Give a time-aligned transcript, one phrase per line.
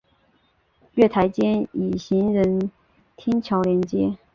[0.95, 2.71] 月台间以行人
[3.15, 4.17] 天桥连接。